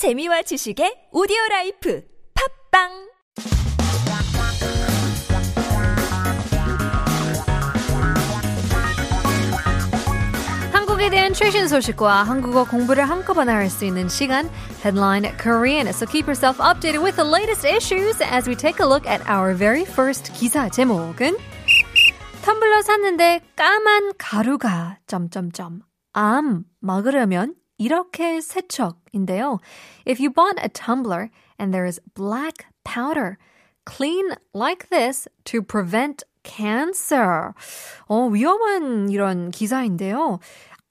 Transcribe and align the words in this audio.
재미와 0.00 0.40
지식의 0.40 1.12
오디오 1.12 1.36
라이프 1.50 2.02
팟빵 2.72 2.88
한국에 10.72 11.10
대한 11.10 11.34
최신 11.34 11.68
소식과 11.68 12.22
한국어 12.22 12.64
공부를 12.64 13.10
한꺼번에 13.10 13.52
할 13.52 13.68
수 13.68 13.84
있는 13.84 14.08
시간 14.08 14.48
Headline 14.82 15.36
Korean. 15.36 15.86
So 15.88 16.06
keep 16.06 16.26
yourself 16.26 16.56
updated 16.56 17.02
with 17.02 17.16
the 17.16 17.30
latest 17.30 17.68
issues 17.68 18.22
as 18.22 18.48
we 18.48 18.56
take 18.56 18.80
a 18.80 18.88
look 18.88 19.06
at 19.06 19.20
our 19.28 19.52
very 19.54 19.84
first 19.84 20.32
기사 20.32 20.70
제목은 20.70 21.36
텀블러 22.40 22.80
샀는데 22.80 23.42
까만 23.54 24.12
가루가 24.16 24.96
점점점 25.06 25.82
암 26.14 26.64
막으려면 26.80 27.59
이렇게 27.79 28.39
세척인데요. 28.41 29.59
If 30.05 30.19
you 30.19 30.29
bought 30.29 30.57
a 30.63 30.69
tumbler 30.69 31.29
and 31.59 31.73
there 31.73 31.85
is 31.85 31.99
black 32.13 32.65
powder, 32.83 33.37
clean 33.85 34.35
like 34.53 34.89
this 34.89 35.27
to 35.45 35.61
prevent 35.61 36.23
cancer. 36.43 37.53
어, 38.07 38.29
위험한 38.29 39.09
이런 39.11 39.51
기사인데요. 39.51 40.39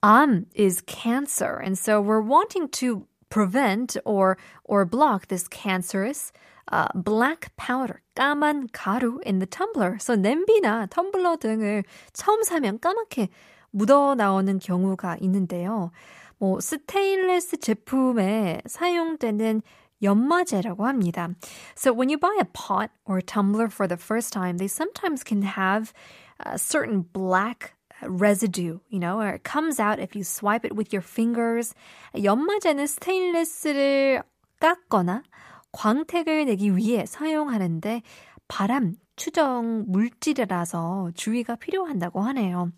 암 0.03 0.47
is 0.55 0.83
cancer. 0.87 1.61
And 1.63 1.79
so 1.79 2.01
we're 2.01 2.21
wanting 2.21 2.69
to 2.81 3.07
prevent 3.31 3.97
or, 4.05 4.37
or 4.65 4.85
block 4.85 5.29
this 5.29 5.49
cancerous 5.49 6.33
uh, 6.71 6.89
black 6.95 7.55
powder, 7.57 8.03
까만 8.17 8.71
가루 8.71 9.19
in 9.25 9.39
the 9.39 9.47
tumbler. 9.47 9.99
So 9.99 10.15
냄비나 10.15 10.87
텀블러 10.89 11.37
등을 11.37 11.85
처음 12.13 12.43
사면 12.43 12.79
까맣게 12.79 13.29
묻어 13.72 14.16
나오는 14.16 14.60
경우가 14.60 15.18
있는데요. 15.22 15.92
뭐 16.38 16.60
스테인리스 16.60 17.58
제품에 17.58 18.62
사용되는 18.66 19.62
연마제라고 20.02 20.86
합니다. 20.86 21.30
So 21.76 21.92
when 21.92 22.10
you 22.10 22.18
buy 22.18 22.36
a 22.40 22.48
pot 22.54 22.90
or 23.06 23.22
tumbler 23.22 23.68
for 23.68 23.88
the 23.88 23.98
first 23.98 24.32
time, 24.32 24.58
they 24.58 24.68
sometimes 24.68 25.24
can 25.24 25.44
have 25.44 25.92
a 26.40 26.58
certain 26.58 27.06
black 27.12 27.74
residue, 28.02 28.80
you 28.90 29.00
know, 29.00 29.20
or 29.20 29.36
it 29.36 29.44
comes 29.44 29.80
out 29.80 30.00
if 30.00 30.16
you 30.16 30.24
swipe 30.24 30.64
it 30.64 30.76
with 30.76 30.94
your 30.94 31.02
fingers. 31.02 31.76
연마제는 32.16 32.88
스테인리스를 32.88 34.24
깎거나 34.62 35.24
광택을 35.72 36.46
내기 36.46 36.76
위해 36.76 37.06
사용하는데 37.06 38.02
바람 38.50 38.96
추정 39.16 39.86
물질이라서 39.88 41.12
주의가 41.16 41.56
필요한다고 41.56 42.20
하네요. 42.22 42.72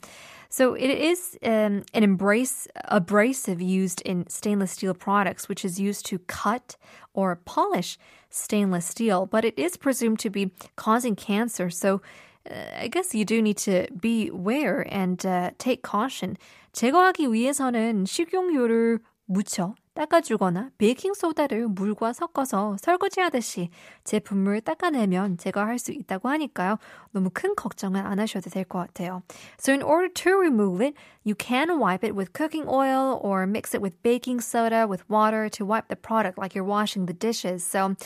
So 0.50 0.76
it 0.76 0.92
is 0.92 1.38
um, 1.44 1.84
an 1.94 2.04
embrace 2.04 2.68
abrasive 2.90 3.62
used 3.62 4.02
in 4.02 4.26
stainless 4.28 4.72
steel 4.74 4.94
products, 4.94 5.48
which 5.48 5.64
is 5.64 5.80
used 5.80 6.06
to 6.08 6.20
cut 6.28 6.76
or 7.14 7.38
polish 7.46 7.98
stainless 8.30 8.86
steel, 8.86 9.26
but 9.26 9.46
it 9.46 9.58
is 9.58 9.78
presumed 9.78 10.20
to 10.20 10.30
be 10.30 10.52
causing 10.76 11.16
cancer. 11.16 11.70
So 11.70 12.02
uh, 12.50 12.82
I 12.82 12.90
guess 12.90 13.16
you 13.16 13.24
do 13.24 13.42
need 13.42 13.58
to 13.60 13.88
be 13.96 14.28
aware 14.28 14.86
and 14.92 15.26
uh, 15.26 15.52
take 15.58 15.84
caution. 15.84 16.36
제거하기 16.74 17.32
위해서는 17.32 18.06
식용유를 18.06 19.00
묻혀 19.28 19.74
닦아주거나 19.95 20.71
베이킹 20.77 21.15
소다를 21.15 21.69
물과 21.69 22.13
섞어서 22.13 22.77
설거지하듯이 22.79 23.71
제품을 24.05 24.61
닦아내면 24.61 25.39
제거할 25.39 25.79
수 25.79 25.91
있다고 25.93 26.29
하니까요. 26.29 26.77
너무 27.13 27.31
큰 27.33 27.55
걱정은 27.55 28.05
안 28.05 28.19
하셔도 28.21 28.51
될 28.51 28.65
것 28.65 28.79
같아요. 28.79 29.23
So 29.59 29.73
in 29.73 29.83
order 29.83 30.13
to 30.13 30.39
remove 30.39 30.85
it, 30.85 30.95
you 31.25 31.35
can 31.35 31.81
wipe 31.81 32.05
it 32.05 32.15
with 32.15 32.35
cooking 32.35 32.69
oil 32.69 33.19
or 33.23 33.47
mix 33.47 33.75
it 33.75 33.81
with 33.81 33.97
baking 34.03 34.41
soda 34.43 34.87
with 34.87 35.03
water 35.09 35.49
to 35.49 35.65
wipe 35.65 35.89
the 35.89 35.97
product 35.97 36.37
like 36.37 36.55
you're 36.55 36.63
washing 36.63 37.07
the 37.07 37.17
dishes. 37.17 37.65
So 37.65 37.97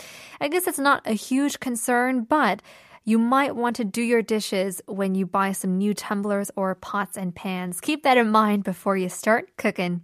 I 0.40 0.46
guess 0.48 0.68
it's 0.68 0.78
not 0.78 1.02
a 1.04 1.14
huge 1.14 1.58
concern, 1.58 2.22
but 2.28 2.62
you 3.04 3.18
might 3.18 3.56
want 3.56 3.74
to 3.76 3.84
do 3.84 4.02
your 4.02 4.22
dishes 4.22 4.80
when 4.86 5.16
you 5.16 5.26
buy 5.26 5.50
some 5.50 5.76
new 5.78 5.94
tumblers 5.94 6.52
or 6.54 6.76
pots 6.76 7.16
and 7.16 7.34
pans. 7.34 7.80
Keep 7.80 8.04
that 8.04 8.16
in 8.16 8.30
mind 8.30 8.62
before 8.62 8.96
you 8.96 9.08
start 9.08 9.56
cooking. 9.56 10.02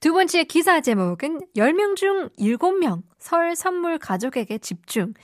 두 0.00 0.12
번째 0.12 0.44
기사 0.44 0.80
제목은 0.80 1.40
10명 1.56 1.96
중 1.96 2.28
7명 2.38 3.02
설 3.18 3.56
선물 3.56 3.98
가족에게 3.98 4.58
집중. 4.58 5.14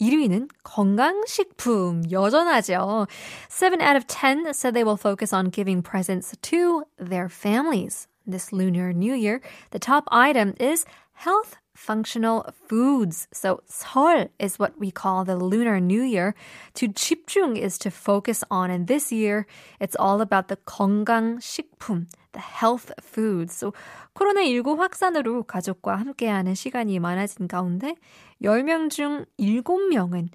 1위는 0.00 0.48
건강식품. 0.62 2.02
여전하죠. 2.10 3.06
7 3.48 3.82
out 3.82 3.96
of 3.96 4.06
10 4.06 4.46
said 4.50 4.72
they 4.72 4.84
will 4.84 4.96
focus 4.96 5.34
on 5.34 5.50
giving 5.50 5.82
presents 5.82 6.32
to 6.42 6.84
their 6.96 7.28
families. 7.28 8.06
This 8.26 8.52
Lunar 8.52 8.92
New 8.92 9.14
Year, 9.14 9.40
the 9.72 9.80
top 9.80 10.04
item 10.12 10.54
is 10.60 10.86
health 11.12 11.58
functional 11.80 12.44
foods. 12.68 13.26
So 13.32 13.62
설 13.66 14.28
is 14.38 14.58
what 14.58 14.78
we 14.78 14.90
call 14.90 15.24
the 15.24 15.36
Lunar 15.36 15.80
New 15.80 16.02
Year. 16.02 16.34
To 16.74 16.88
집중 16.88 17.56
is 17.56 17.78
to 17.78 17.90
focus 17.90 18.44
on. 18.50 18.70
And 18.70 18.86
this 18.86 19.10
year, 19.10 19.46
it's 19.80 19.96
all 19.98 20.20
about 20.20 20.48
the 20.48 20.56
건강 20.66 21.40
식품, 21.40 22.06
the 22.32 22.40
health 22.40 22.92
foods. 23.00 23.54
So 23.54 23.72
코로나19 24.14 24.76
확산으로 24.76 25.44
가족과 25.44 25.96
함께하는 25.96 26.54
시간이 26.54 26.98
많아진 26.98 27.48
가운데 27.48 27.94
10명 28.42 28.90
중 28.90 29.24
7명은 29.38 30.28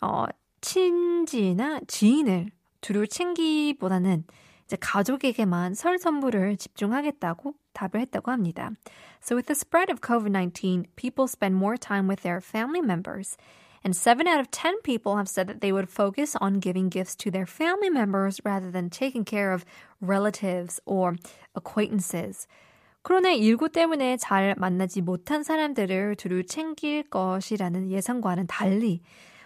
어, 0.00 0.24
친지나 0.62 1.80
지인을 1.86 2.50
두루 2.80 3.06
챙기보다는 3.06 4.24
이제 4.64 4.76
가족에게만 4.80 5.74
설 5.74 5.98
선물을 5.98 6.56
집중하겠다고 6.56 7.54
답을 7.77 8.01
했다고 8.01 8.31
합니다. 8.31 8.71
So 9.21 9.35
with 9.35 9.47
the 9.47 9.55
spread 9.55 9.89
of 9.89 10.01
COVID-19, 10.01 10.85
people 10.95 11.27
spend 11.27 11.55
more 11.55 11.77
time 11.77 12.07
with 12.07 12.21
their 12.23 12.41
family 12.41 12.81
members. 12.81 13.37
And 13.83 13.95
7 13.95 14.27
out 14.27 14.39
of 14.39 14.49
10 14.51 14.81
people 14.83 15.17
have 15.17 15.27
said 15.27 15.47
that 15.47 15.59
they 15.59 15.73
would 15.73 15.89
focus 15.89 16.37
on 16.39 16.59
giving 16.59 16.87
gifts 16.87 17.15
to 17.17 17.29
their 17.29 17.45
family 17.45 17.89
members 17.89 18.39
rather 18.45 18.71
than 18.71 18.89
taking 18.89 19.25
care 19.25 19.51
of 19.51 19.65
relatives 19.99 20.79
or 20.85 21.17
acquaintances. 21.53 22.47
코로나19 23.03 23.73
때문에 23.73 24.15
잘 24.15 24.55
만나지 24.57 25.01
못한 25.01 25.43
사람들을 25.43 26.15
두루 26.15 26.45
챙길 26.45 27.03
것이라는 27.09 27.91
예상과는 27.91 28.47
달리 28.47 29.01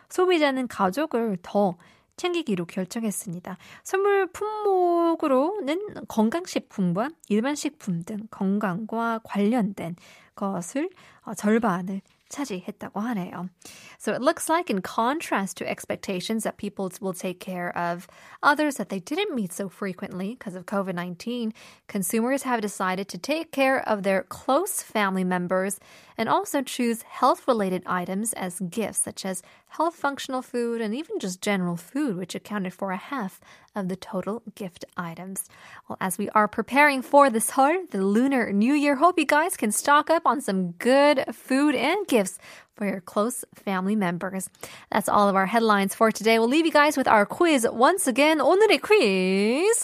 소비자는 0.09 0.67
가족을 0.67 1.37
더 1.41 1.75
챙기기로 2.16 2.66
결정했습니다. 2.66 3.56
선물 3.82 4.26
품목으로는 4.32 6.06
건강식품과 6.08 7.10
일반식품 7.28 8.02
등 8.02 8.26
건강과 8.30 9.20
관련된 9.24 9.96
것을 10.34 10.90
절반을 11.36 12.00
차지했다고 12.31 12.99
하네요. 12.99 13.49
So 13.97 14.13
it 14.13 14.21
looks 14.21 14.49
like 14.49 14.69
in 14.69 14.81
contrast 14.81 15.57
to 15.57 15.69
expectations 15.69 16.43
that 16.43 16.57
people 16.57 16.91
will 17.01 17.13
take 17.13 17.39
care 17.39 17.75
of 17.77 18.07
others 18.43 18.75
that 18.75 18.89
they 18.89 18.99
didn't 18.99 19.33
meet 19.33 19.53
so 19.53 19.69
frequently 19.69 20.35
because 20.35 20.55
of 20.55 20.65
COVID-19, 20.65 21.53
consumers 21.87 22.43
have 22.43 22.61
decided 22.61 23.07
to 23.09 23.17
take 23.17 23.51
care 23.51 23.79
of 23.87 24.03
their 24.03 24.23
close 24.23 24.83
family 24.83 25.23
members 25.23 25.79
and 26.17 26.29
also 26.29 26.61
choose 26.61 27.03
health-related 27.03 27.83
items 27.85 28.33
as 28.33 28.59
gifts 28.59 28.99
such 28.99 29.25
as 29.25 29.41
health 29.69 29.95
functional 29.95 30.41
food 30.41 30.81
and 30.81 30.93
even 30.93 31.19
just 31.19 31.41
general 31.41 31.77
food 31.77 32.17
which 32.17 32.35
accounted 32.35 32.73
for 32.73 32.91
a 32.91 32.97
half 32.97 33.39
of 33.75 33.87
the 33.89 33.95
total 33.95 34.41
gift 34.55 34.85
items. 34.97 35.45
Well, 35.87 35.97
as 36.01 36.17
we 36.17 36.29
are 36.29 36.47
preparing 36.47 37.01
for 37.01 37.29
this 37.29 37.45
Seoul, 37.45 37.85
the 37.91 38.03
Lunar 38.03 38.51
New 38.51 38.73
Year, 38.73 38.95
hope 38.95 39.19
you 39.19 39.25
guys 39.25 39.55
can 39.55 39.71
stock 39.71 40.09
up 40.09 40.23
on 40.25 40.41
some 40.41 40.71
good 40.79 41.23
food 41.33 41.75
and 41.75 42.07
gifts 42.07 42.37
for 42.75 42.85
your 42.85 43.01
close 43.01 43.43
family 43.55 43.95
members. 43.95 44.49
That's 44.91 45.09
all 45.09 45.29
of 45.29 45.35
our 45.35 45.47
headlines 45.47 45.95
for 45.95 46.11
today. 46.11 46.39
We'll 46.39 46.49
leave 46.49 46.65
you 46.65 46.71
guys 46.71 46.97
with 46.97 47.07
our 47.07 47.25
quiz 47.25 47.67
once 47.69 48.07
again. 48.07 48.39
오늘의 48.39 48.81
quiz. 48.81 49.81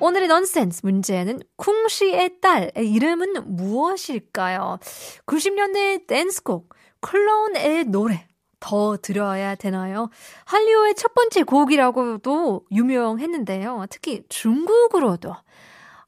오늘의 0.00 0.28
넌센스 0.28 0.82
문제는 0.84 1.42
쿵시의 1.56 2.40
딸의 2.40 2.72
이름은 2.76 3.56
무엇일까요? 3.56 4.78
90년대 5.26 6.06
댄스곡 6.06 6.72
클로운의 7.00 7.84
노래 7.86 8.28
더 8.63 8.95
들어야 8.95 9.55
되나요? 9.55 10.09
한류의 10.45 10.95
첫 10.95 11.13
번째 11.13 11.43
곡이라고도 11.43 12.65
유명했는데요. 12.71 13.87
특히 13.89 14.23
중국으로도 14.29 15.35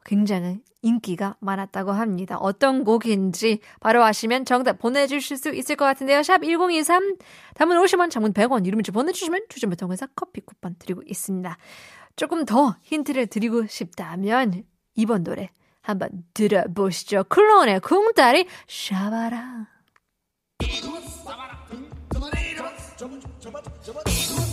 굉장히 0.06 0.62
인기가 0.82 1.36
많았다고 1.42 1.92
합니다. 1.92 2.38
어떤 2.38 2.86
곡인지 2.86 3.60
바로 3.82 4.06
아시면 4.06 4.46
정답 4.46 4.80
보내주실 4.80 5.36
수 5.36 5.50
있을 5.54 5.76
것 5.76 5.84
같은데요. 5.84 6.24
샵 6.24 6.44
1023, 6.44 7.18
담은 7.56 7.76
50원, 7.76 8.10
장문 8.10 8.32
100원, 8.32 8.66
이름을 8.66 8.84
보내주시면 8.84 9.48
추첨을 9.50 9.76
통해서 9.76 10.08
커피 10.16 10.40
쿠폰 10.40 10.76
드리고 10.80 11.02
있습니다. 11.06 11.58
조금 12.16 12.46
더 12.46 12.78
힌트를 12.84 13.28
드리고 13.28 13.68
싶다면 13.68 14.64
이번 14.96 15.26
노래 15.26 15.50
한번 15.82 16.24
들어보시죠. 16.34 17.26
클론의 17.26 17.82
쿵따리 17.82 18.48
샤바라. 18.68 19.68
잡아라. 21.26 21.55
Cepat, 23.46 23.64
cepat. 23.86 24.45